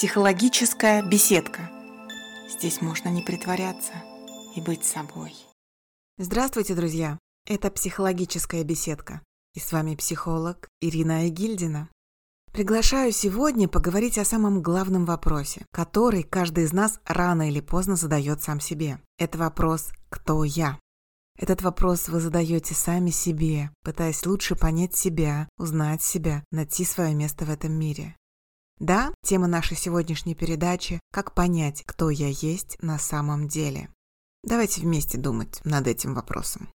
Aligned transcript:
Психологическая 0.00 1.02
беседка. 1.02 1.70
Здесь 2.48 2.80
можно 2.80 3.10
не 3.10 3.20
притворяться 3.20 3.92
и 4.56 4.60
быть 4.62 4.82
собой. 4.82 5.34
Здравствуйте, 6.16 6.74
друзья! 6.74 7.18
Это 7.46 7.70
психологическая 7.70 8.64
беседка. 8.64 9.20
И 9.52 9.60
с 9.60 9.72
вами 9.72 9.96
психолог 9.96 10.70
Ирина 10.80 11.18
Айгильдина. 11.18 11.90
Приглашаю 12.50 13.12
сегодня 13.12 13.68
поговорить 13.68 14.16
о 14.16 14.24
самом 14.24 14.62
главном 14.62 15.04
вопросе, 15.04 15.66
который 15.70 16.22
каждый 16.22 16.64
из 16.64 16.72
нас 16.72 16.98
рано 17.04 17.50
или 17.50 17.60
поздно 17.60 17.94
задает 17.94 18.42
сам 18.42 18.58
себе. 18.58 19.02
Это 19.18 19.36
вопрос 19.36 19.90
«Кто 20.08 20.44
я?». 20.44 20.80
Этот 21.38 21.60
вопрос 21.60 22.08
вы 22.08 22.20
задаете 22.20 22.72
сами 22.74 23.10
себе, 23.10 23.68
пытаясь 23.84 24.24
лучше 24.24 24.56
понять 24.56 24.96
себя, 24.96 25.46
узнать 25.58 26.02
себя, 26.02 26.42
найти 26.50 26.86
свое 26.86 27.14
место 27.14 27.44
в 27.44 27.50
этом 27.50 27.72
мире. 27.72 28.16
Да, 28.80 29.12
тема 29.22 29.46
нашей 29.46 29.76
сегодняшней 29.76 30.34
передачи– 30.34 31.00
как 31.12 31.34
понять, 31.34 31.84
кто 31.84 32.08
я 32.08 32.28
есть 32.28 32.82
на 32.82 32.98
самом 32.98 33.46
деле. 33.46 33.90
Давайте 34.42 34.80
вместе 34.80 35.18
думать 35.18 35.60
над 35.64 35.86
этим 35.86 36.14
вопросом. 36.14 36.72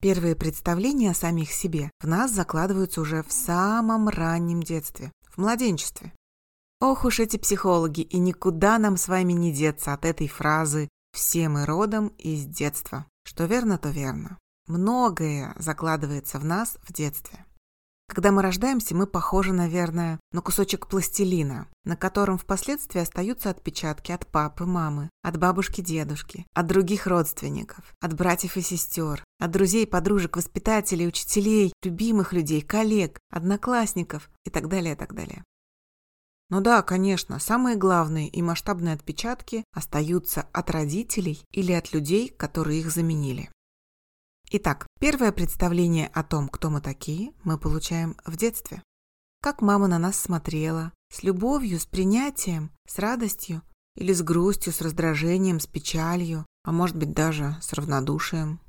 Первые 0.00 0.36
представления 0.36 1.10
о 1.10 1.14
самих 1.14 1.50
себе 1.50 1.90
в 2.00 2.06
нас 2.06 2.30
закладываются 2.30 3.00
уже 3.00 3.24
в 3.24 3.32
самом 3.32 4.08
раннем 4.08 4.62
детстве, 4.62 5.10
в 5.28 5.38
младенчестве. 5.38 6.12
Ох 6.80 7.04
уж 7.04 7.18
эти 7.18 7.38
психологи, 7.38 8.02
и 8.02 8.18
никуда 8.18 8.78
нам 8.78 8.96
с 8.96 9.08
вами 9.08 9.32
не 9.32 9.52
деться 9.52 9.94
от 9.94 10.04
этой 10.04 10.28
фразы 10.28 10.88
«все 11.12 11.48
мы 11.48 11.66
родом 11.66 12.08
из 12.18 12.44
детства». 12.44 13.04
Что 13.26 13.46
верно, 13.46 13.78
то 13.78 13.88
верно. 13.88 14.38
Многое 14.68 15.56
закладывается 15.58 16.38
в 16.38 16.44
нас 16.44 16.78
в 16.82 16.92
детстве. 16.92 17.44
Когда 18.06 18.32
мы 18.32 18.42
рождаемся, 18.42 18.94
мы 18.94 19.06
похожи, 19.06 19.52
наверное, 19.52 20.20
на 20.30 20.42
кусочек 20.42 20.88
пластилина, 20.88 21.68
на 21.84 21.96
котором 21.96 22.36
впоследствии 22.36 23.00
остаются 23.00 23.50
отпечатки 23.50 24.12
от 24.12 24.26
папы, 24.26 24.66
мамы, 24.66 25.10
от 25.22 25.38
бабушки, 25.38 25.80
дедушки, 25.80 26.46
от 26.54 26.66
других 26.66 27.06
родственников, 27.06 27.94
от 28.00 28.12
братьев 28.14 28.56
и 28.56 28.60
сестер, 28.60 29.24
от 29.40 29.50
друзей, 29.50 29.86
подружек, 29.86 30.36
воспитателей, 30.36 31.08
учителей, 31.08 31.72
любимых 31.82 32.32
людей, 32.32 32.60
коллег, 32.60 33.18
одноклассников 33.30 34.30
и 34.44 34.50
так 34.50 34.68
далее, 34.68 34.94
и 34.94 34.96
так 34.96 35.14
далее. 35.14 35.42
Ну 36.50 36.60
да, 36.60 36.82
конечно, 36.82 37.38
самые 37.38 37.76
главные 37.76 38.28
и 38.28 38.42
масштабные 38.42 38.94
отпечатки 38.94 39.64
остаются 39.72 40.42
от 40.52 40.70
родителей 40.70 41.42
или 41.50 41.72
от 41.72 41.92
людей, 41.94 42.28
которые 42.28 42.80
их 42.80 42.92
заменили. 42.92 43.50
Итак, 44.56 44.86
первое 45.00 45.32
представление 45.32 46.06
о 46.14 46.22
том, 46.22 46.48
кто 46.48 46.70
мы 46.70 46.80
такие, 46.80 47.32
мы 47.42 47.58
получаем 47.58 48.14
в 48.24 48.36
детстве. 48.36 48.84
Как 49.42 49.60
мама 49.60 49.88
на 49.88 49.98
нас 49.98 50.16
смотрела, 50.16 50.92
с 51.12 51.24
любовью, 51.24 51.80
с 51.80 51.86
принятием, 51.86 52.70
с 52.86 53.00
радостью 53.00 53.62
или 53.96 54.12
с 54.12 54.22
грустью, 54.22 54.72
с 54.72 54.80
раздражением, 54.80 55.58
с 55.58 55.66
печалью, 55.66 56.46
а 56.62 56.70
может 56.70 56.94
быть 56.94 57.12
даже 57.12 57.56
с 57.60 57.72
равнодушием. 57.72 58.60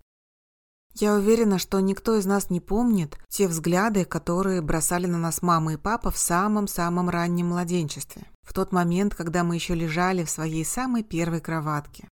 Я 0.96 1.14
уверена, 1.14 1.60
что 1.60 1.80
никто 1.82 2.16
из 2.16 2.26
нас 2.26 2.50
не 2.50 2.62
помнит 2.62 3.20
те 3.30 3.48
взгляды, 3.48 4.06
которые 4.06 4.64
бросали 4.64 5.06
на 5.06 5.20
нас 5.20 5.44
мама 5.44 5.74
и 5.74 5.78
папа 5.78 6.10
в 6.10 6.18
самом-самом 6.18 7.12
раннем 7.12 7.50
младенчестве, 7.50 8.26
в 8.42 8.56
тот 8.56 8.72
момент, 8.72 9.14
когда 9.14 9.44
мы 9.44 9.54
еще 9.54 9.76
лежали 9.76 10.24
в 10.24 10.32
своей 10.32 10.66
самой 10.66 11.04
первой 11.04 11.42
кроватке. 11.42 12.10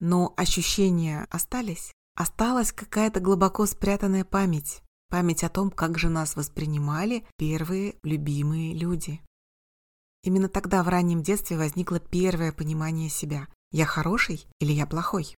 Но 0.00 0.34
ощущения 0.36 1.28
остались? 1.30 1.92
Осталась 2.16 2.72
какая-то 2.72 3.20
глубоко 3.20 3.66
спрятанная 3.66 4.24
память. 4.24 4.82
Память 5.08 5.44
о 5.44 5.48
том, 5.48 5.70
как 5.70 5.98
же 5.98 6.08
нас 6.08 6.36
воспринимали 6.36 7.26
первые 7.36 7.96
любимые 8.02 8.74
люди. 8.74 9.20
Именно 10.22 10.48
тогда 10.48 10.82
в 10.82 10.88
раннем 10.88 11.22
детстве 11.22 11.58
возникло 11.58 12.00
первое 12.00 12.52
понимание 12.52 13.08
себя. 13.08 13.48
Я 13.72 13.84
хороший 13.84 14.46
или 14.60 14.72
я 14.72 14.86
плохой? 14.86 15.36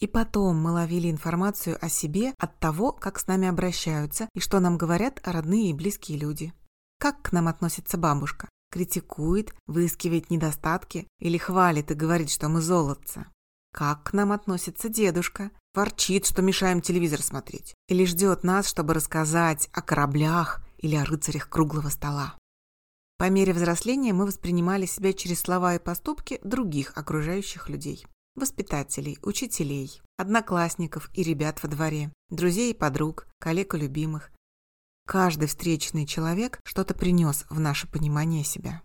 И 0.00 0.06
потом 0.06 0.56
мы 0.56 0.70
ловили 0.70 1.10
информацию 1.10 1.76
о 1.84 1.88
себе 1.88 2.32
от 2.38 2.58
того, 2.58 2.92
как 2.92 3.18
с 3.18 3.26
нами 3.26 3.48
обращаются 3.48 4.28
и 4.34 4.40
что 4.40 4.58
нам 4.58 4.78
говорят 4.78 5.20
родные 5.24 5.70
и 5.70 5.74
близкие 5.74 6.16
люди. 6.18 6.54
Как 6.98 7.20
к 7.20 7.32
нам 7.32 7.48
относится 7.48 7.98
бабушка? 7.98 8.48
Критикует, 8.70 9.54
выискивает 9.66 10.30
недостатки 10.30 11.06
или 11.18 11.36
хвалит 11.36 11.90
и 11.90 11.94
говорит, 11.94 12.30
что 12.30 12.48
мы 12.48 12.60
золотцы? 12.62 13.26
Как 13.72 14.04
к 14.04 14.12
нам 14.14 14.32
относится 14.32 14.88
дедушка? 14.88 15.50
Ворчит, 15.72 16.26
что 16.26 16.42
мешаем 16.42 16.80
телевизор 16.80 17.22
смотреть. 17.22 17.74
Или 17.88 18.04
ждет 18.04 18.42
нас, 18.42 18.68
чтобы 18.68 18.94
рассказать 18.94 19.68
о 19.72 19.82
кораблях 19.82 20.62
или 20.78 20.96
о 20.96 21.04
рыцарях 21.04 21.48
круглого 21.48 21.90
стола. 21.90 22.34
По 23.18 23.30
мере 23.30 23.52
взросления 23.52 24.12
мы 24.12 24.26
воспринимали 24.26 24.86
себя 24.86 25.12
через 25.12 25.40
слова 25.40 25.74
и 25.74 25.78
поступки 25.78 26.40
других 26.42 26.96
окружающих 26.96 27.68
людей. 27.68 28.04
Воспитателей, 28.34 29.18
учителей, 29.22 30.00
одноклассников 30.16 31.10
и 31.14 31.22
ребят 31.22 31.62
во 31.62 31.68
дворе, 31.68 32.12
друзей 32.30 32.72
и 32.72 32.76
подруг, 32.76 33.28
коллег 33.38 33.74
и 33.74 33.78
любимых. 33.78 34.32
Каждый 35.06 35.48
встречный 35.48 36.06
человек 36.06 36.60
что-то 36.64 36.94
принес 36.94 37.44
в 37.50 37.60
наше 37.60 37.86
понимание 37.86 38.42
себя. 38.42 38.82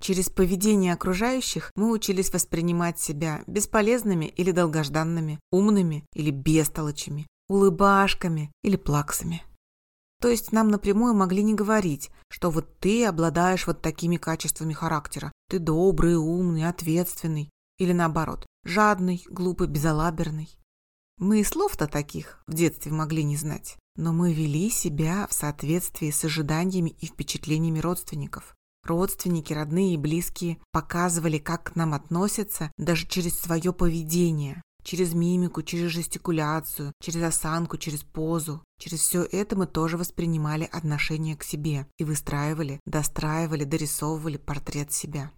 Через 0.00 0.30
поведение 0.30 0.94
окружающих 0.94 1.70
мы 1.76 1.90
учились 1.90 2.32
воспринимать 2.32 2.98
себя 2.98 3.44
бесполезными 3.46 4.24
или 4.24 4.50
долгожданными, 4.50 5.38
умными 5.52 6.04
или 6.14 6.30
бестолочами, 6.30 7.26
улыбашками 7.48 8.50
или 8.62 8.76
плаксами. 8.76 9.42
То 10.22 10.28
есть 10.28 10.52
нам 10.52 10.68
напрямую 10.68 11.14
могли 11.14 11.42
не 11.42 11.54
говорить, 11.54 12.10
что 12.30 12.50
вот 12.50 12.78
ты 12.78 13.06
обладаешь 13.06 13.66
вот 13.66 13.82
такими 13.82 14.16
качествами 14.16 14.72
характера. 14.72 15.32
Ты 15.48 15.58
добрый, 15.58 16.16
умный, 16.16 16.68
ответственный. 16.68 17.50
Или 17.78 17.92
наоборот, 17.92 18.46
жадный, 18.64 19.24
глупый, 19.28 19.66
безалаберный. 19.66 20.48
Мы 21.18 21.40
и 21.40 21.44
слов-то 21.44 21.86
таких 21.86 22.42
в 22.46 22.54
детстве 22.54 22.92
могли 22.92 23.24
не 23.24 23.36
знать. 23.36 23.76
Но 23.96 24.12
мы 24.12 24.32
вели 24.32 24.70
себя 24.70 25.26
в 25.26 25.34
соответствии 25.34 26.10
с 26.10 26.24
ожиданиями 26.24 26.90
и 27.00 27.06
впечатлениями 27.06 27.80
родственников. 27.80 28.54
Родственники, 28.84 29.52
родные 29.52 29.94
и 29.94 29.98
близкие 29.98 30.58
показывали, 30.72 31.38
как 31.38 31.72
к 31.72 31.76
нам 31.76 31.94
относятся 31.94 32.72
даже 32.78 33.06
через 33.06 33.38
свое 33.38 33.72
поведение, 33.72 34.62
через 34.82 35.12
мимику, 35.14 35.62
через 35.62 35.90
жестикуляцию, 35.90 36.92
через 37.00 37.22
осанку, 37.22 37.76
через 37.76 38.02
позу. 38.02 38.62
Через 38.78 39.00
все 39.00 39.22
это 39.22 39.56
мы 39.56 39.66
тоже 39.66 39.96
воспринимали 39.96 40.64
отношение 40.64 41.36
к 41.36 41.44
себе 41.44 41.86
и 41.98 42.04
выстраивали, 42.04 42.80
достраивали, 42.86 43.64
дорисовывали 43.64 44.38
портрет 44.38 44.92
себя. 44.92 45.30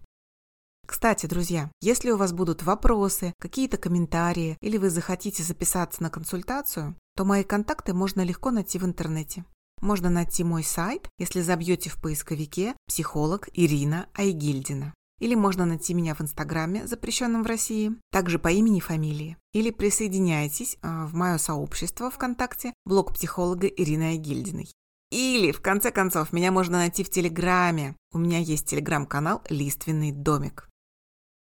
Кстати, 0.85 1.27
друзья, 1.27 1.71
если 1.81 2.11
у 2.11 2.17
вас 2.17 2.33
будут 2.33 2.63
вопросы, 2.63 3.33
какие-то 3.39 3.77
комментарии 3.77 4.57
или 4.61 4.77
вы 4.77 4.89
захотите 4.89 5.41
записаться 5.41 6.03
на 6.03 6.09
консультацию, 6.09 6.95
то 7.15 7.23
мои 7.23 7.43
контакты 7.43 7.93
можно 7.93 8.21
легко 8.21 8.51
найти 8.51 8.79
в 8.79 8.85
интернете. 8.85 9.45
Можно 9.83 10.09
найти 10.09 10.45
мой 10.45 10.63
сайт, 10.63 11.09
если 11.19 11.41
забьете 11.41 11.89
в 11.89 11.99
поисковике 11.99 12.73
«Психолог 12.87 13.49
Ирина 13.51 14.07
Айгильдина». 14.13 14.93
Или 15.19 15.35
можно 15.35 15.65
найти 15.65 15.93
меня 15.93 16.15
в 16.15 16.21
Инстаграме, 16.21 16.87
запрещенном 16.87 17.43
в 17.43 17.47
России, 17.47 17.91
также 18.09 18.39
по 18.39 18.47
имени 18.47 18.77
и 18.77 18.79
фамилии. 18.79 19.35
Или 19.51 19.71
присоединяйтесь 19.71 20.77
а, 20.81 21.05
в 21.05 21.15
мое 21.15 21.37
сообщество 21.37 22.09
ВКонтакте, 22.09 22.71
блог 22.85 23.13
психолога 23.13 23.67
Ирины 23.67 24.03
Айгильдиной. 24.11 24.71
Или, 25.11 25.51
в 25.51 25.59
конце 25.59 25.91
концов, 25.91 26.31
меня 26.31 26.53
можно 26.53 26.77
найти 26.77 27.03
в 27.03 27.09
Телеграме. 27.09 27.97
У 28.13 28.19
меня 28.19 28.37
есть 28.37 28.67
телеграм-канал 28.67 29.41
«Лиственный 29.49 30.13
домик». 30.13 30.69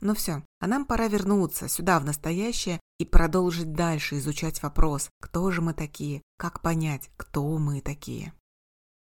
Ну 0.01 0.15
все, 0.15 0.43
а 0.61 0.67
нам 0.67 0.85
пора 0.85 1.09
вернуться 1.09 1.69
сюда, 1.69 1.99
в 1.99 2.05
настоящее, 2.05 2.81
и 2.99 3.05
продолжить 3.05 3.73
дальше 3.73 4.19
изучать 4.19 4.63
вопрос, 4.63 5.09
кто 5.21 5.51
же 5.51 5.63
мы 5.63 5.75
такие, 5.75 6.23
как 6.39 6.61
понять, 6.61 7.11
кто 7.17 7.59
мы 7.59 7.81
такие. 7.81 8.33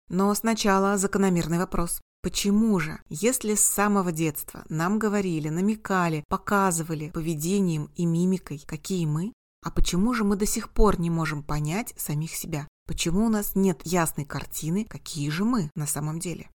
Но 0.08 0.34
сначала 0.34 0.98
закономерный 0.98 1.58
вопрос. 1.58 2.00
Почему 2.22 2.78
же, 2.78 3.00
если 3.08 3.54
с 3.54 3.64
самого 3.64 4.12
детства 4.12 4.64
нам 4.68 4.98
говорили, 4.98 5.48
намекали, 5.48 6.24
показывали 6.28 7.10
поведением 7.10 7.90
и 7.96 8.04
мимикой, 8.04 8.62
какие 8.66 9.06
мы, 9.06 9.32
а 9.64 9.70
почему 9.70 10.12
же 10.12 10.22
мы 10.22 10.36
до 10.36 10.46
сих 10.46 10.70
пор 10.70 11.00
не 11.00 11.10
можем 11.10 11.42
понять 11.42 11.94
самих 11.96 12.34
себя? 12.34 12.68
Почему 12.86 13.26
у 13.26 13.28
нас 13.28 13.54
нет 13.54 13.80
ясной 13.84 14.24
картины, 14.24 14.84
какие 14.84 15.30
же 15.30 15.44
мы 15.44 15.70
на 15.74 15.86
самом 15.86 16.18
деле? 16.18 16.50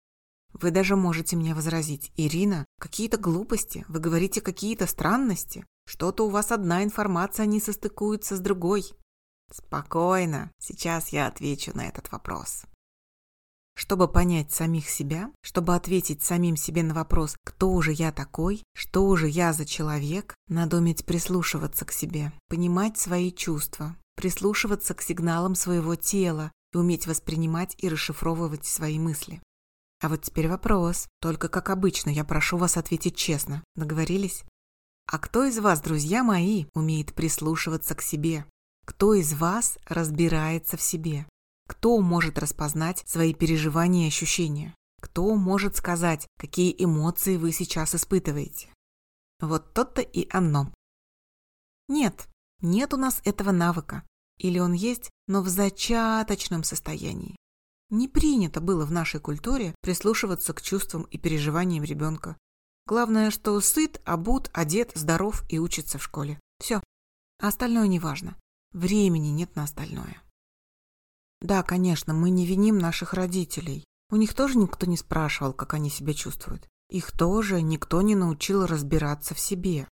Вы 0.61 0.71
даже 0.71 0.97
можете 0.97 1.37
мне 1.37 1.55
возразить, 1.55 2.13
Ирина, 2.17 2.65
какие-то 2.81 3.19
глупости, 3.19 3.85
вы 3.89 4.01
говорите 4.01 4.41
какие-то 4.41 4.87
странности. 4.87 5.67
Что-то 5.87 6.27
у 6.27 6.31
вас 6.31 6.51
одна 6.51 6.83
информация 6.83 7.45
не 7.45 7.61
состыкуется 7.61 8.37
с 8.37 8.41
другой. 8.41 8.85
Спокойно, 9.53 10.51
сейчас 10.59 11.11
я 11.11 11.27
отвечу 11.27 11.73
на 11.75 11.87
этот 11.87 12.11
вопрос. 12.11 12.65
Чтобы 13.77 14.09
понять 14.09 14.51
самих 14.51 14.89
себя, 14.89 15.31
чтобы 15.43 15.75
ответить 15.75 16.23
самим 16.23 16.57
себе 16.57 16.83
на 16.83 16.95
вопрос, 16.95 17.37
кто 17.45 17.79
же 17.83 17.93
я 17.93 18.11
такой, 18.11 18.63
что 18.75 19.15
же 19.17 19.29
я 19.29 19.53
за 19.53 19.67
человек, 19.67 20.35
надо 20.49 20.79
уметь 20.79 21.05
прислушиваться 21.05 21.85
к 21.85 21.93
себе, 21.93 22.33
понимать 22.49 22.97
свои 22.97 23.31
чувства, 23.31 23.95
прислушиваться 24.17 24.95
к 24.95 25.03
сигналам 25.03 25.55
своего 25.55 25.95
тела 25.97 26.51
и 26.73 26.79
уметь 26.79 27.07
воспринимать 27.07 27.75
и 27.77 27.91
расшифровывать 27.91 28.65
свои 28.65 28.99
мысли. 28.99 29.43
А 30.01 30.09
вот 30.09 30.23
теперь 30.23 30.49
вопрос. 30.49 31.09
Только 31.21 31.49
как 31.49 31.71
обычно, 31.71 32.11
я 32.11 32.25
прошу 32.25 32.59
вас 32.59 32.77
ответить 32.77 33.17
честно. 33.17 33.63
Договорились? 33.75 34.45
А 35.07 35.19
кто 35.19 35.45
из 35.45 35.59
вас, 35.59 35.81
друзья 35.81 36.23
мои, 36.23 36.67
умеет 36.75 37.15
прислушиваться 37.15 37.95
к 37.95 38.03
себе? 38.03 38.45
Кто 38.85 39.15
из 39.15 39.35
вас 39.35 39.79
разбирается 39.87 40.77
в 40.77 40.83
себе? 40.83 41.27
Кто 41.69 42.01
может 42.01 42.39
распознать 42.39 43.03
свои 43.07 43.35
переживания 43.35 44.05
и 44.05 44.09
ощущения? 44.09 44.75
Кто 45.01 45.35
может 45.35 45.77
сказать, 45.77 46.27
какие 46.39 46.75
эмоции 46.83 47.37
вы 47.37 47.53
сейчас 47.53 47.95
испытываете? 47.95 48.69
Вот 49.41 49.75
то-то 49.75 50.03
и 50.03 50.29
оно. 50.31 50.73
Нет, 51.89 52.29
нет 52.61 52.95
у 52.95 52.97
нас 52.97 53.21
этого 53.25 53.53
навыка. 53.53 54.03
Или 54.39 54.59
он 54.59 54.73
есть, 54.73 55.11
но 55.29 55.43
в 55.43 55.49
зачаточном 55.49 56.65
состоянии. 56.65 57.37
Не 57.91 58.09
принято 58.09 58.61
было 58.61 58.85
в 58.85 58.91
нашей 58.91 59.21
культуре 59.21 59.75
прислушиваться 59.81 60.53
к 60.53 60.63
чувствам 60.63 61.03
и 61.05 61.19
переживаниям 61.19 61.85
ребенка. 61.85 62.37
Главное, 62.87 63.31
что 63.31 63.61
сыт, 63.61 64.01
обут, 64.05 64.51
одет, 64.53 64.93
здоров 64.95 65.45
и 65.49 65.59
учится 65.59 65.99
в 65.99 66.03
школе. 66.03 66.41
Все. 66.59 66.83
А 67.41 67.49
остальное 67.49 67.87
не 67.87 68.01
важно. 68.01 68.37
Времени 68.73 69.29
нет 69.29 69.55
на 69.57 69.65
остальное. 69.65 70.23
Да, 71.41 71.63
конечно, 71.63 72.13
мы 72.13 72.31
не 72.31 72.47
виним 72.47 72.79
наших 72.79 73.15
родителей. 73.15 73.85
У 74.11 74.17
них 74.17 74.35
тоже 74.35 74.59
никто 74.59 74.87
не 74.87 74.97
спрашивал, 74.97 75.53
как 75.53 75.75
они 75.75 75.91
себя 75.91 76.15
чувствуют. 76.15 76.69
Их 76.89 77.11
тоже 77.13 77.63
никто 77.63 78.03
не 78.03 78.15
научил 78.15 78.67
разбираться 78.67 79.35
в 79.35 79.41
себе. 79.41 79.89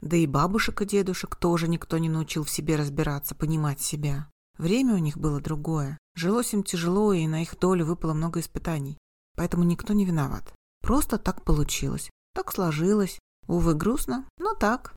Да 0.00 0.16
и 0.16 0.26
бабушек 0.26 0.82
и 0.82 0.86
дедушек 0.86 1.34
тоже 1.36 1.68
никто 1.68 1.98
не 1.98 2.08
научил 2.08 2.44
в 2.44 2.50
себе 2.50 2.76
разбираться, 2.76 3.34
понимать 3.34 3.80
себя. 3.80 4.30
Время 4.56 4.94
у 4.94 4.98
них 4.98 5.18
было 5.18 5.40
другое. 5.40 5.98
Жилось 6.18 6.52
им 6.52 6.64
тяжело, 6.64 7.12
и 7.12 7.28
на 7.28 7.42
их 7.42 7.56
долю 7.60 7.86
выпало 7.86 8.12
много 8.12 8.40
испытаний. 8.40 8.98
Поэтому 9.36 9.62
никто 9.62 9.92
не 9.92 10.04
виноват. 10.04 10.52
Просто 10.80 11.16
так 11.16 11.44
получилось. 11.44 12.10
Так 12.34 12.52
сложилось. 12.52 13.20
Увы, 13.46 13.74
грустно, 13.74 14.28
но 14.36 14.54
так. 14.54 14.96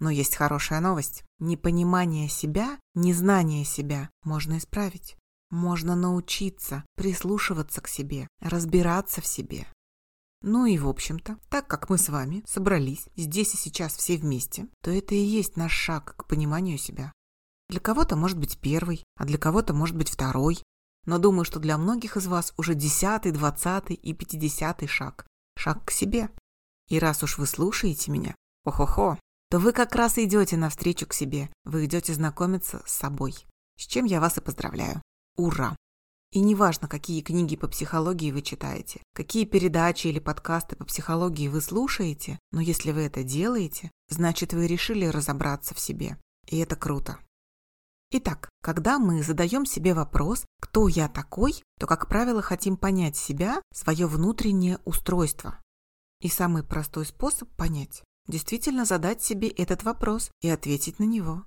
Но 0.00 0.10
есть 0.10 0.36
хорошая 0.36 0.80
новость. 0.80 1.24
Непонимание 1.38 2.28
себя, 2.28 2.78
незнание 2.94 3.64
себя 3.64 4.10
можно 4.22 4.58
исправить. 4.58 5.16
Можно 5.48 5.96
научиться 5.96 6.84
прислушиваться 6.94 7.80
к 7.80 7.88
себе, 7.88 8.28
разбираться 8.42 9.22
в 9.22 9.26
себе. 9.26 9.66
Ну 10.42 10.66
и 10.66 10.76
в 10.76 10.88
общем-то, 10.88 11.38
так 11.48 11.68
как 11.68 11.88
мы 11.88 11.96
с 11.96 12.10
вами 12.10 12.44
собрались 12.46 13.06
здесь 13.16 13.54
и 13.54 13.56
сейчас 13.56 13.96
все 13.96 14.18
вместе, 14.18 14.68
то 14.82 14.90
это 14.90 15.14
и 15.14 15.24
есть 15.24 15.56
наш 15.56 15.72
шаг 15.72 16.16
к 16.18 16.26
пониманию 16.26 16.76
себя. 16.76 17.14
Для 17.68 17.80
кого-то 17.80 18.16
может 18.16 18.38
быть 18.38 18.58
первый, 18.58 19.04
а 19.16 19.24
для 19.24 19.38
кого-то 19.38 19.74
может 19.74 19.96
быть 19.96 20.10
второй. 20.10 20.62
Но 21.04 21.18
думаю, 21.18 21.44
что 21.44 21.58
для 21.58 21.76
многих 21.78 22.16
из 22.16 22.26
вас 22.26 22.52
уже 22.56 22.74
десятый, 22.74 23.32
двадцатый 23.32 23.96
и 23.96 24.12
пятидесятый 24.14 24.88
шаг. 24.88 25.26
Шаг 25.56 25.84
к 25.84 25.90
себе. 25.90 26.30
И 26.88 26.98
раз 26.98 27.22
уж 27.22 27.38
вы 27.38 27.46
слушаете 27.46 28.10
меня, 28.10 28.34
хо-хо-хо, 28.64 29.18
то 29.50 29.58
вы 29.58 29.72
как 29.72 29.94
раз 29.94 30.18
идете 30.18 30.56
навстречу 30.56 31.06
к 31.06 31.14
себе. 31.14 31.50
Вы 31.64 31.84
идете 31.84 32.14
знакомиться 32.14 32.82
с 32.86 32.92
собой. 32.92 33.34
С 33.78 33.86
чем 33.86 34.04
я 34.06 34.20
вас 34.20 34.38
и 34.38 34.40
поздравляю. 34.40 35.02
Ура! 35.36 35.76
И 36.32 36.40
неважно, 36.40 36.88
какие 36.88 37.22
книги 37.22 37.56
по 37.56 37.68
психологии 37.68 38.32
вы 38.32 38.42
читаете, 38.42 39.00
какие 39.14 39.46
передачи 39.46 40.08
или 40.08 40.18
подкасты 40.18 40.76
по 40.76 40.84
психологии 40.84 41.48
вы 41.48 41.62
слушаете, 41.62 42.38
но 42.52 42.60
если 42.60 42.92
вы 42.92 43.02
это 43.02 43.22
делаете, 43.22 43.90
значит 44.10 44.52
вы 44.52 44.66
решили 44.66 45.06
разобраться 45.06 45.74
в 45.74 45.80
себе. 45.80 46.18
И 46.46 46.58
это 46.58 46.76
круто. 46.76 47.18
Итак, 48.10 48.48
когда 48.62 48.98
мы 48.98 49.22
задаем 49.22 49.66
себе 49.66 49.92
вопрос 49.92 50.46
«Кто 50.60 50.88
я 50.88 51.08
такой?», 51.08 51.62
то, 51.78 51.86
как 51.86 52.08
правило, 52.08 52.40
хотим 52.40 52.78
понять 52.78 53.16
себя, 53.16 53.60
свое 53.72 54.06
внутреннее 54.06 54.78
устройство. 54.86 55.60
И 56.20 56.28
самый 56.28 56.62
простой 56.62 57.04
способ 57.04 57.50
понять– 57.56 58.02
действительно 58.26 58.86
задать 58.86 59.22
себе 59.22 59.48
этот 59.48 59.84
вопрос 59.84 60.30
и 60.40 60.48
ответить 60.48 60.98
на 60.98 61.04
него. 61.04 61.44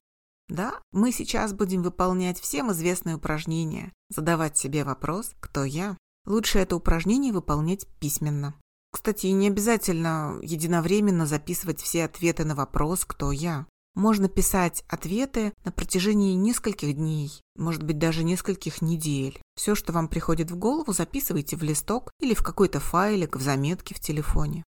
Да, 0.49 0.79
мы 0.91 1.11
сейчас 1.11 1.53
будем 1.53 1.81
выполнять 1.81 2.39
всем 2.39 2.71
известные 2.71 3.15
упражнения, 3.15 3.91
задавать 4.09 4.57
себе 4.57 4.83
вопрос 4.83 5.31
«Кто 5.39 5.63
я?». 5.63 5.97
Лучше 6.27 6.59
это 6.59 6.75
упражнение 6.75 7.33
выполнять 7.33 7.87
письменно. 7.99 8.53
Кстати, 8.91 9.27
не 9.27 9.47
обязательно 9.47 10.37
единовременно 10.43 11.25
записывать 11.25 11.81
все 11.81 12.03
ответы 12.03 12.45
на 12.45 12.53
вопрос 12.53 13.05
«Кто 13.05 13.31
я?». 13.31 13.65
Можно 13.93 14.29
писать 14.29 14.85
ответы 14.87 15.53
на 15.65 15.71
протяжении 15.71 16.33
нескольких 16.33 16.95
дней, 16.95 17.29
может 17.55 17.83
быть 17.83 17.97
даже 17.97 18.23
нескольких 18.23 18.81
недель. 18.81 19.41
Все, 19.55 19.75
что 19.75 19.91
вам 19.91 20.07
приходит 20.07 20.49
в 20.49 20.57
голову, 20.57 20.93
записывайте 20.93 21.57
в 21.57 21.63
листок 21.63 22.09
или 22.21 22.33
в 22.33 22.41
какой-то 22.41 22.79
файлик, 22.79 23.35
в 23.35 23.41
заметке 23.41 23.93
в 23.93 23.99
телефоне. 23.99 24.63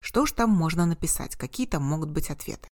Что 0.00 0.26
ж 0.26 0.32
там 0.32 0.50
можно 0.50 0.86
написать, 0.86 1.34
какие 1.34 1.66
там 1.66 1.82
могут 1.82 2.10
быть 2.10 2.30
ответы? 2.30 2.68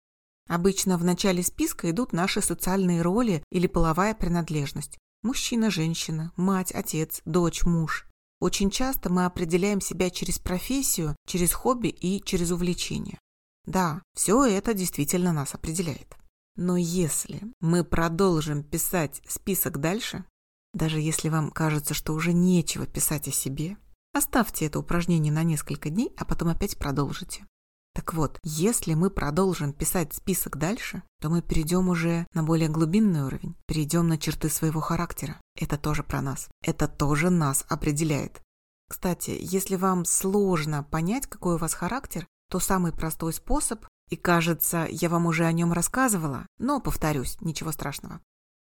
Обычно 0.49 0.97
в 0.97 1.03
начале 1.03 1.43
списка 1.43 1.89
идут 1.91 2.13
наши 2.13 2.41
социальные 2.41 3.03
роли 3.03 3.43
или 3.51 3.67
половая 3.67 4.15
принадлежность. 4.15 4.97
Мужчина, 5.21 5.69
женщина, 5.69 6.33
мать, 6.35 6.71
отец, 6.71 7.21
дочь, 7.25 7.63
муж. 7.63 8.07
Очень 8.39 8.71
часто 8.71 9.11
мы 9.11 9.25
определяем 9.25 9.79
себя 9.81 10.09
через 10.09 10.39
профессию, 10.39 11.15
через 11.27 11.53
хобби 11.53 11.89
и 11.89 12.23
через 12.23 12.49
увлечение. 12.49 13.19
Да, 13.65 14.01
все 14.15 14.43
это 14.45 14.73
действительно 14.73 15.33
нас 15.33 15.53
определяет. 15.53 16.15
Но 16.55 16.77
если 16.77 17.41
мы 17.59 17.83
продолжим 17.83 18.63
писать 18.63 19.21
список 19.27 19.79
дальше, 19.79 20.25
даже 20.73 20.99
если 20.99 21.29
вам 21.29 21.51
кажется, 21.51 21.93
что 21.93 22.13
уже 22.13 22.33
нечего 22.33 22.85
писать 22.85 23.27
о 23.27 23.31
себе, 23.31 23.77
оставьте 24.13 24.65
это 24.65 24.79
упражнение 24.79 25.31
на 25.31 25.43
несколько 25.43 25.89
дней, 25.89 26.13
а 26.17 26.25
потом 26.25 26.49
опять 26.49 26.77
продолжите. 26.77 27.45
Так 27.93 28.13
вот, 28.13 28.39
если 28.43 28.93
мы 28.93 29.09
продолжим 29.09 29.73
писать 29.73 30.13
список 30.13 30.57
дальше, 30.57 31.03
то 31.19 31.29
мы 31.29 31.41
перейдем 31.41 31.89
уже 31.89 32.25
на 32.33 32.41
более 32.41 32.69
глубинный 32.69 33.23
уровень, 33.23 33.55
перейдем 33.67 34.07
на 34.07 34.17
черты 34.17 34.49
своего 34.49 34.79
характера. 34.79 35.41
Это 35.55 35.77
тоже 35.77 36.03
про 36.03 36.21
нас. 36.21 36.49
Это 36.63 36.87
тоже 36.87 37.29
нас 37.29 37.65
определяет. 37.67 38.41
Кстати, 38.89 39.37
если 39.39 39.75
вам 39.75 40.05
сложно 40.05 40.83
понять, 40.83 41.27
какой 41.27 41.55
у 41.55 41.57
вас 41.57 41.73
характер, 41.73 42.27
то 42.51 42.59
самый 42.59 42.91
простой 42.91 43.31
способ, 43.31 43.85
и 44.09 44.17
кажется, 44.17 44.85
я 44.91 45.07
вам 45.07 45.25
уже 45.25 45.45
о 45.45 45.53
нем 45.53 45.71
рассказывала, 45.71 46.45
но 46.59 46.81
повторюсь, 46.81 47.39
ничего 47.39 47.71
страшного. 47.71 48.19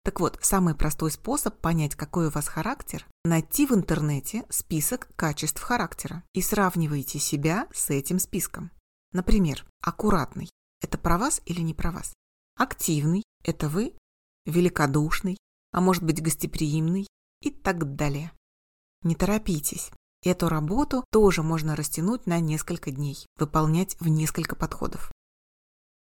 Так 0.05 0.21
вот, 0.21 0.39
самый 0.43 0.75
простой 0.75 1.11
способ 1.11 1.59
понять, 1.61 1.95
какой 1.95 2.27
у 2.27 2.31
вас 2.31 2.47
характер, 2.47 3.07
найти 3.25 3.67
в 3.67 3.73
интернете 3.73 4.45
список 4.51 5.09
качеств 5.17 5.63
характера 5.63 6.23
и 6.35 6.43
сравнивайте 6.43 7.19
себя 7.19 7.69
с 7.73 7.89
этим 7.89 8.19
списком. 8.19 8.71
Например, 9.13 9.65
аккуратный– 9.83 10.51
это 10.83 10.99
про 10.99 11.17
вас 11.17 11.41
или 11.47 11.63
не 11.63 11.73
про 11.73 11.91
вас? 11.91 12.13
Активный– 12.59 13.25
это 13.45 13.71
вы? 13.71 13.95
Великодушный, 14.45 15.39
а 15.73 15.81
может 15.81 16.03
быть 16.03 16.23
гостеприимный 16.23 17.07
и 17.41 17.51
так 17.51 17.95
далее. 17.95 18.33
Не 19.03 19.15
торопитесь. 19.15 19.91
Эту 20.23 20.49
работу 20.49 21.05
тоже 21.11 21.43
можно 21.43 21.75
растянуть 21.75 22.27
на 22.27 22.41
несколько 22.41 22.91
дней, 22.91 23.27
выполнять 23.39 23.97
в 24.01 24.09
несколько 24.09 24.55
подходов. 24.55 25.11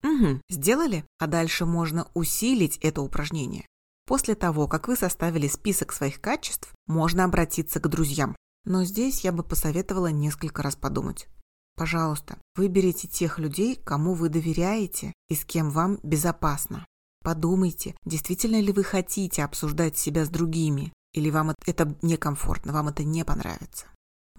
Угу, 0.02 0.40
сделали? 0.48 1.04
А 1.18 1.26
дальше 1.26 1.64
можно 1.64 2.08
усилить 2.14 2.78
это 2.78 3.02
упражнение. 3.02 3.66
После 4.06 4.34
того, 4.34 4.66
как 4.66 4.88
вы 4.88 4.96
составили 4.96 5.46
список 5.46 5.92
своих 5.92 6.20
качеств, 6.20 6.72
можно 6.86 7.24
обратиться 7.24 7.78
к 7.78 7.88
друзьям. 7.88 8.34
Но 8.64 8.82
здесь 8.84 9.20
я 9.20 9.30
бы 9.30 9.44
посоветовала 9.44 10.08
несколько 10.08 10.62
раз 10.62 10.74
подумать. 10.74 11.28
Пожалуйста, 11.76 12.36
выберите 12.56 13.06
тех 13.06 13.38
людей, 13.38 13.76
кому 13.76 14.14
вы 14.14 14.28
доверяете 14.28 15.12
и 15.28 15.36
с 15.36 15.44
кем 15.44 15.70
вам 15.70 15.98
безопасно. 16.02 16.84
Подумайте, 17.22 17.94
действительно 18.04 18.60
ли 18.60 18.72
вы 18.72 18.82
хотите 18.82 19.44
обсуждать 19.44 19.96
себя 19.96 20.24
с 20.24 20.28
другими, 20.28 20.92
или 21.12 21.30
вам 21.30 21.54
это 21.66 21.96
некомфортно, 22.02 22.72
вам 22.72 22.88
это 22.88 23.04
не 23.04 23.24
понравится. 23.24 23.86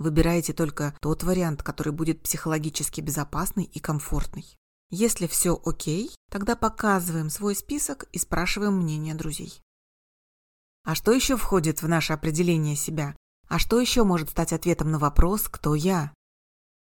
Выбирайте 0.02 0.52
только 0.52 0.96
тот 1.00 1.22
вариант, 1.22 1.62
который 1.62 1.94
будет 1.94 2.24
психологически 2.24 3.02
безопасный 3.02 3.66
и 3.66 3.80
комфортный. 3.80 4.58
Если 4.90 5.28
все 5.28 5.62
окей, 5.64 6.10
тогда 6.32 6.56
показываем 6.56 7.30
свой 7.30 7.56
список 7.56 8.06
и 8.12 8.18
спрашиваем 8.18 8.74
мнение 8.78 9.14
друзей. 9.14 9.62
А 10.84 10.96
что 10.96 11.12
еще 11.12 11.38
входит 11.38 11.84
в 11.84 11.88
наше 11.88 12.14
определение 12.14 12.76
себя? 12.76 13.16
А 13.48 13.60
что 13.60 13.80
еще 13.80 14.04
может 14.04 14.32
стать 14.32 14.54
ответом 14.54 14.90
на 14.90 14.98
вопрос 14.98 15.44
«Кто 15.44 15.76
я?» 15.76 16.12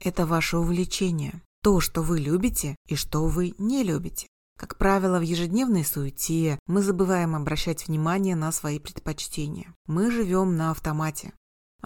Это 0.04 0.26
ваше 0.26 0.58
увлечение, 0.58 1.42
то, 1.62 1.80
что 1.80 2.02
вы 2.02 2.20
любите 2.20 2.76
и 2.86 2.96
что 2.96 3.26
вы 3.28 3.54
не 3.56 3.82
любите. 3.82 4.26
Как 4.58 4.76
правило, 4.76 5.18
в 5.18 5.22
ежедневной 5.22 5.86
суете 5.86 6.58
мы 6.66 6.82
забываем 6.82 7.34
обращать 7.34 7.88
внимание 7.88 8.36
на 8.36 8.52
свои 8.52 8.78
предпочтения. 8.78 9.74
Мы 9.86 10.10
живем 10.10 10.58
на 10.58 10.70
автомате. 10.70 11.32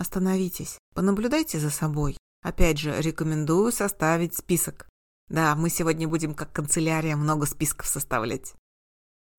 Остановитесь, 0.01 0.79
понаблюдайте 0.95 1.59
за 1.59 1.69
собой. 1.69 2.17
Опять 2.41 2.79
же, 2.79 2.99
рекомендую 3.03 3.71
составить 3.71 4.35
список. 4.35 4.89
Да, 5.29 5.55
мы 5.55 5.69
сегодня 5.69 6.09
будем 6.09 6.35
как 6.35 6.55
канцелярия 6.55 7.17
много 7.17 7.45
списков 7.45 7.87
составлять. 7.87 8.55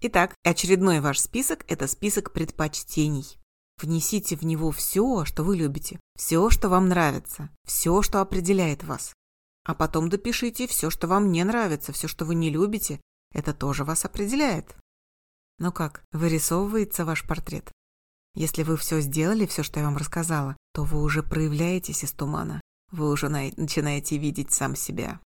Итак, 0.02 0.36
очередной 0.44 1.00
ваш 1.00 1.20
список– 1.20 1.66
это 1.68 1.88
список 1.88 2.32
предпочтений. 2.32 3.40
Внесите 3.82 4.36
в 4.36 4.44
него 4.44 4.70
все, 4.70 5.26
что 5.26 5.44
вы 5.44 5.58
любите, 5.58 6.00
все, 6.16 6.52
что 6.52 6.70
вам 6.70 6.90
нравится, 6.90 7.50
все, 7.66 8.04
что 8.04 8.22
определяет 8.22 8.84
вас. 8.84 9.16
А 9.66 9.74
потом 9.74 10.10
допишите 10.10 10.68
все, 10.68 10.92
что 10.92 11.08
вам 11.08 11.32
не 11.32 11.44
нравится, 11.44 11.92
все, 11.92 12.08
что 12.08 12.24
вы 12.24 12.36
не 12.36 12.52
любите, 12.52 13.02
это 13.34 13.56
тоже 13.56 13.84
вас 13.84 14.06
определяет. 14.06 14.76
Ну 15.58 15.72
как, 15.72 16.04
вырисовывается 16.12 17.04
ваш 17.04 17.26
портрет? 17.26 17.72
Если 18.34 18.64
вы 18.64 18.78
все 18.78 19.02
сделали, 19.02 19.46
все, 19.46 19.64
что 19.64 19.80
я 19.80 19.86
вам 19.86 19.98
рассказала, 19.98 20.56
то 20.74 20.84
вы 20.84 21.02
уже 21.02 21.22
проявляетесь 21.22 22.04
из 22.04 22.12
тумана. 22.14 22.62
Вы 22.92 23.10
уже 23.10 23.30
начинаете 23.30 24.18
видеть 24.18 24.52
сам 24.52 24.76
себя. 24.76 25.20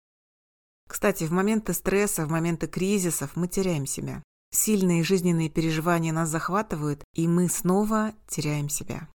Кстати, 0.88 1.24
в 1.26 1.32
моменты 1.32 1.74
стресса, 1.74 2.26
в 2.26 2.32
моменты 2.32 2.68
кризисов 2.68 3.36
мы 3.36 3.48
теряем 3.48 3.86
себя. 3.86 4.22
Сильные 4.52 5.04
жизненные 5.04 5.50
переживания 5.50 6.14
нас 6.14 6.30
захватывают, 6.30 7.04
и 7.16 7.28
мы 7.28 7.50
снова 7.50 8.14
теряем 8.28 8.70
себя. 8.70 9.10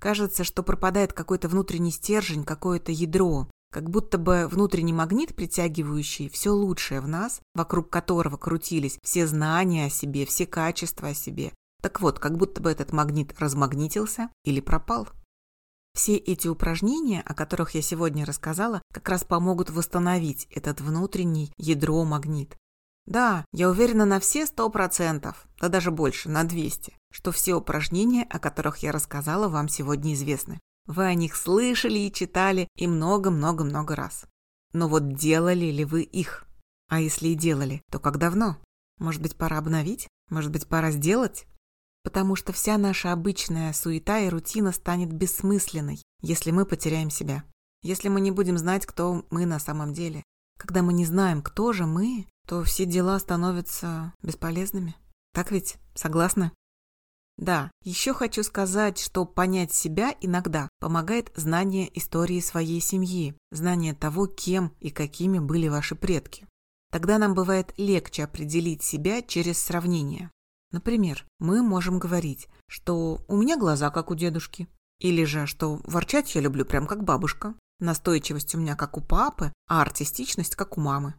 Кажется, 0.00 0.44
что 0.44 0.62
пропадает 0.62 1.12
какой-то 1.12 1.48
внутренний 1.48 1.92
стержень, 1.92 2.44
какое-то 2.44 2.92
ядро, 2.92 3.48
как 3.72 3.88
будто 3.88 4.18
бы 4.18 4.48
внутренний 4.48 4.92
магнит, 4.92 5.34
притягивающий 5.34 6.28
все 6.28 6.50
лучшее 6.50 7.00
в 7.00 7.08
нас, 7.08 7.40
вокруг 7.54 7.88
которого 7.88 8.36
крутились 8.36 8.98
все 9.02 9.26
знания 9.26 9.86
о 9.86 9.90
себе, 9.90 10.26
все 10.26 10.44
качества 10.44 11.08
о 11.08 11.14
себе. 11.14 11.52
Так 11.82 12.00
вот, 12.00 12.18
как 12.18 12.38
будто 12.38 12.62
бы 12.62 12.70
этот 12.70 12.92
магнит 12.92 13.38
размагнитился 13.38 14.30
или 14.44 14.60
пропал. 14.60 15.08
Все 15.94 16.16
эти 16.16 16.48
упражнения, 16.48 17.20
о 17.20 17.34
которых 17.34 17.74
я 17.74 17.82
сегодня 17.82 18.24
рассказала, 18.24 18.80
как 18.94 19.08
раз 19.08 19.24
помогут 19.24 19.68
восстановить 19.68 20.46
этот 20.50 20.80
внутренний 20.80 21.52
ядро-магнит. 21.58 22.56
Да, 23.04 23.44
я 23.52 23.68
уверена 23.68 24.06
на 24.06 24.20
все 24.20 24.46
сто 24.46 24.70
процентов, 24.70 25.46
да 25.60 25.68
даже 25.68 25.90
больше, 25.90 26.28
на 26.30 26.44
200, 26.44 26.96
что 27.10 27.32
все 27.32 27.54
упражнения, 27.54 28.22
о 28.30 28.38
которых 28.38 28.78
я 28.78 28.92
рассказала, 28.92 29.48
вам 29.48 29.68
сегодня 29.68 30.14
известны. 30.14 30.60
Вы 30.86 31.04
о 31.04 31.14
них 31.14 31.36
слышали 31.36 31.98
и 31.98 32.12
читали 32.12 32.68
и 32.76 32.86
много-много-много 32.86 33.96
раз. 33.96 34.24
Но 34.72 34.88
вот 34.88 35.14
делали 35.14 35.66
ли 35.66 35.84
вы 35.84 36.02
их? 36.02 36.46
А 36.88 37.00
если 37.00 37.28
и 37.28 37.34
делали, 37.34 37.82
то 37.90 37.98
как 37.98 38.18
давно? 38.18 38.56
Может 38.98 39.20
быть, 39.20 39.36
пора 39.36 39.58
обновить? 39.58 40.08
Может 40.30 40.52
быть, 40.52 40.68
пора 40.68 40.92
сделать? 40.92 41.46
Потому 42.02 42.36
что 42.36 42.52
вся 42.52 42.78
наша 42.78 43.12
обычная 43.12 43.72
суета 43.72 44.18
и 44.20 44.28
рутина 44.28 44.72
станет 44.72 45.12
бессмысленной, 45.12 46.02
если 46.20 46.50
мы 46.50 46.66
потеряем 46.66 47.10
себя. 47.10 47.44
Если 47.82 48.08
мы 48.08 48.20
не 48.20 48.30
будем 48.30 48.58
знать, 48.58 48.86
кто 48.86 49.24
мы 49.30 49.46
на 49.46 49.58
самом 49.58 49.92
деле. 49.92 50.22
Когда 50.58 50.82
мы 50.82 50.92
не 50.92 51.04
знаем, 51.04 51.42
кто 51.42 51.72
же 51.72 51.86
мы, 51.86 52.26
то 52.46 52.62
все 52.64 52.86
дела 52.86 53.18
становятся 53.18 54.12
бесполезными. 54.22 54.94
Так 55.32 55.50
ведь? 55.50 55.76
Согласны? 55.94 56.52
Да, 57.38 57.70
еще 57.82 58.12
хочу 58.14 58.42
сказать, 58.42 58.98
что 58.98 59.24
понять 59.24 59.72
себя 59.72 60.14
иногда 60.20 60.68
помогает 60.78 61.32
знание 61.34 61.90
истории 61.98 62.40
своей 62.40 62.80
семьи, 62.80 63.34
знание 63.50 63.94
того, 63.94 64.26
кем 64.26 64.72
и 64.80 64.90
какими 64.90 65.38
были 65.38 65.68
ваши 65.68 65.94
предки. 65.94 66.46
Тогда 66.90 67.18
нам 67.18 67.34
бывает 67.34 67.72
легче 67.78 68.24
определить 68.24 68.82
себя 68.82 69.22
через 69.22 69.58
сравнение. 69.58 70.30
Например, 70.72 71.24
мы 71.38 71.62
можем 71.62 71.98
говорить, 71.98 72.48
что 72.66 73.24
у 73.28 73.36
меня 73.36 73.58
глаза 73.58 73.90
как 73.90 74.10
у 74.10 74.14
дедушки, 74.14 74.68
или 74.98 75.24
же, 75.24 75.46
что 75.46 75.80
ворчать 75.84 76.34
я 76.34 76.40
люблю 76.40 76.64
прям 76.64 76.86
как 76.86 77.04
бабушка, 77.04 77.54
настойчивость 77.78 78.54
у 78.54 78.58
меня 78.58 78.74
как 78.74 78.96
у 78.96 79.02
папы, 79.02 79.52
а 79.68 79.82
артистичность 79.82 80.56
как 80.56 80.78
у 80.78 80.80
мамы. 80.80 81.14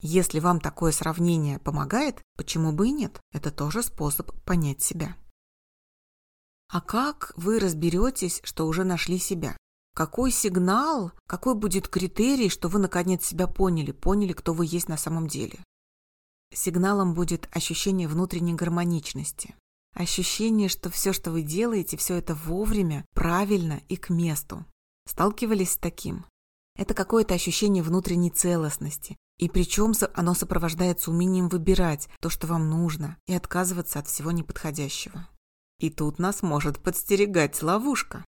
Если 0.00 0.40
вам 0.40 0.60
такое 0.60 0.92
сравнение 0.92 1.58
помогает, 1.58 2.20
почему 2.36 2.72
бы 2.72 2.88
и 2.88 2.92
нет? 2.92 3.20
Это 3.32 3.50
тоже 3.50 3.82
способ 3.82 4.32
понять 4.44 4.82
себя. 4.82 5.16
А 6.68 6.80
как 6.80 7.32
вы 7.36 7.60
разберетесь, 7.60 8.40
что 8.42 8.66
уже 8.66 8.84
нашли 8.84 9.18
себя? 9.18 9.56
Какой 9.94 10.30
сигнал, 10.30 11.12
какой 11.28 11.54
будет 11.54 11.88
критерий, 11.88 12.48
что 12.48 12.68
вы 12.68 12.80
наконец 12.80 13.24
себя 13.24 13.46
поняли, 13.46 13.92
поняли, 13.92 14.32
кто 14.32 14.52
вы 14.52 14.66
есть 14.66 14.88
на 14.88 14.96
самом 14.96 15.28
деле? 15.28 15.58
Сигналом 16.52 17.14
будет 17.14 17.48
ощущение 17.52 18.08
внутренней 18.08 18.54
гармоничности. 18.54 19.54
Ощущение, 19.94 20.68
что 20.68 20.90
все, 20.90 21.12
что 21.12 21.30
вы 21.30 21.42
делаете, 21.42 21.96
все 21.96 22.16
это 22.16 22.34
вовремя, 22.34 23.04
правильно 23.14 23.80
и 23.88 23.96
к 23.96 24.10
месту. 24.10 24.64
Сталкивались 25.06 25.72
с 25.72 25.76
таким? 25.76 26.26
Это 26.76 26.94
какое-то 26.94 27.34
ощущение 27.34 27.82
внутренней 27.82 28.30
целостности. 28.30 29.16
И 29.38 29.48
причем 29.48 29.92
оно 30.14 30.34
сопровождается 30.34 31.10
умением 31.10 31.48
выбирать 31.48 32.08
то, 32.20 32.30
что 32.30 32.46
вам 32.46 32.70
нужно, 32.70 33.16
и 33.26 33.34
отказываться 33.34 33.98
от 33.98 34.08
всего 34.08 34.30
неподходящего. 34.30 35.28
И 35.80 35.90
тут 35.90 36.18
нас 36.18 36.42
может 36.42 36.80
подстерегать 36.80 37.62
ловушка. 37.62 38.24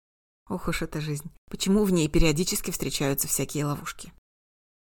Ох 0.48 0.68
уж 0.68 0.82
эта 0.82 1.00
жизнь. 1.00 1.30
Почему 1.50 1.84
в 1.84 1.92
ней 1.92 2.08
периодически 2.08 2.70
встречаются 2.70 3.28
всякие 3.28 3.64
ловушки? 3.66 4.12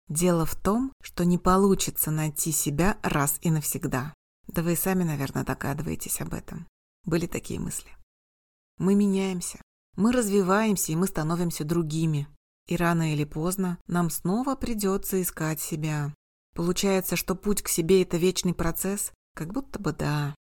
Дело 0.09 0.45
в 0.45 0.55
том, 0.57 0.93
что 1.03 1.25
не 1.25 1.39
получится 1.39 2.11
найти 2.11 2.53
себя 2.53 2.99
раз 3.03 3.39
и 3.41 3.51
навсегда. 3.51 4.15
Да 4.47 4.63
вы 4.63 4.73
и 4.73 4.77
сами, 4.77 5.05
наверное, 5.05 5.45
догадываетесь 5.45 6.21
об 6.21 6.35
этом. 6.35 6.67
Были 7.05 7.27
такие 7.27 7.61
мысли. 7.61 7.91
Мы 8.79 8.95
меняемся, 8.95 9.61
мы 9.97 10.13
развиваемся, 10.13 10.93
и 10.93 10.97
мы 10.97 11.07
становимся 11.07 11.65
другими. 11.65 12.27
И 12.69 12.77
рано 12.77 13.13
или 13.13 13.25
поздно 13.25 13.79
нам 13.87 14.11
снова 14.11 14.55
придется 14.55 15.21
искать 15.21 15.61
себя. 15.61 16.15
Получается, 16.55 17.17
что 17.17 17.35
путь 17.35 17.63
к 17.63 17.69
себе– 17.69 18.03
это 18.05 18.17
вечный 18.17 18.55
процесс? 18.55 19.13
Как 19.35 19.53
будто 19.53 19.79
бы 19.79 19.93
да. 19.93 20.35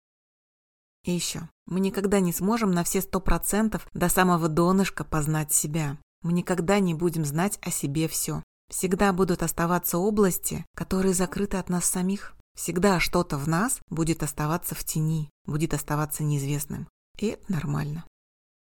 И 1.06 1.12
еще, 1.12 1.50
мы 1.66 1.80
никогда 1.80 2.20
не 2.20 2.34
сможем 2.34 2.72
на 2.72 2.84
все 2.84 3.02
сто 3.02 3.20
процентов 3.20 3.88
до 3.94 4.10
самого 4.10 4.50
донышка 4.50 5.04
познать 5.04 5.54
себя. 5.54 5.98
Мы 6.22 6.34
никогда 6.34 6.80
не 6.80 6.94
будем 6.94 7.24
знать 7.26 7.58
о 7.62 7.72
себе 7.72 8.08
все. 8.08 8.44
Всегда 8.70 9.12
будут 9.14 9.42
оставаться 9.42 9.98
области, 9.98 10.66
которые 10.76 11.14
закрыты 11.14 11.58
от 11.58 11.70
нас 11.70 11.86
самих. 11.86 12.36
Всегда 12.56 13.00
что-то 13.00 13.38
в 13.38 13.48
нас 13.48 13.80
будет 13.90 14.22
оставаться 14.22 14.76
в 14.76 14.84
тени, 14.84 15.30
будет 15.46 15.74
оставаться 15.74 16.24
неизвестным. 16.24 16.88
И 17.18 17.28
это 17.28 17.52
нормально. 17.52 18.06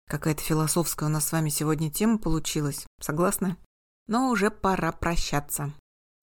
Какая-то 0.08 0.42
философская 0.42 1.10
у 1.10 1.12
нас 1.12 1.28
с 1.28 1.32
вами 1.32 1.50
сегодня 1.50 1.92
тема 1.92 2.18
получилась, 2.18 2.86
согласны? 3.00 3.58
Но 4.08 4.30
уже 4.30 4.50
пора 4.50 4.92
прощаться. 4.92 5.74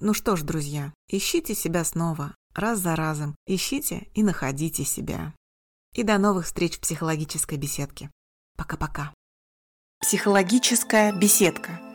Ну 0.00 0.14
что 0.14 0.36
ж, 0.36 0.42
друзья, 0.42 0.92
ищите 1.08 1.54
себя 1.54 1.84
снова, 1.84 2.34
раз 2.54 2.78
за 2.78 2.96
разом, 2.96 3.34
ищите 3.46 4.08
и 4.14 4.22
находите 4.22 4.84
себя. 4.84 5.34
И 5.94 6.02
до 6.02 6.18
новых 6.18 6.46
встреч 6.46 6.76
в 6.76 6.80
психологической 6.80 7.58
беседке. 7.58 8.10
Пока-пока. 8.56 9.12
Психологическая 10.00 11.12
беседка. 11.12 11.87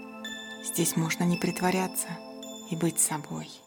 Здесь 0.64 0.96
можно 0.96 1.24
не 1.26 1.38
притворяться 1.38 2.08
и 2.70 2.76
быть 2.76 3.00
собой. 3.00 3.50